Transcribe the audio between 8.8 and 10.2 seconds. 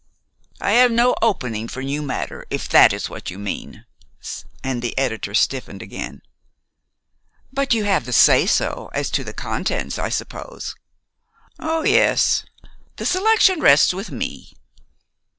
as to the contents, I